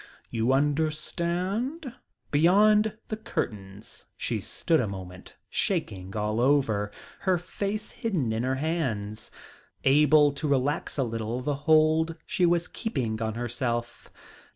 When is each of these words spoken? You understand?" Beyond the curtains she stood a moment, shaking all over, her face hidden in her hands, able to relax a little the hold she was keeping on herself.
You 0.31 0.51
understand?" 0.51 1.93
Beyond 2.31 2.97
the 3.09 3.17
curtains 3.17 4.07
she 4.17 4.41
stood 4.41 4.79
a 4.79 4.87
moment, 4.87 5.35
shaking 5.47 6.15
all 6.17 6.39
over, 6.41 6.89
her 7.19 7.37
face 7.37 7.91
hidden 7.91 8.33
in 8.33 8.41
her 8.41 8.55
hands, 8.55 9.29
able 9.83 10.31
to 10.31 10.47
relax 10.47 10.97
a 10.97 11.03
little 11.03 11.41
the 11.41 11.53
hold 11.69 12.15
she 12.25 12.47
was 12.47 12.67
keeping 12.67 13.21
on 13.21 13.35
herself. 13.35 14.09